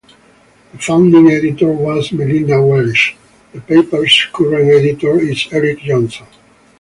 [0.71, 3.13] The founding editor was Melinda Welsh;
[3.53, 6.25] the paper's current editor is Eric Johnson.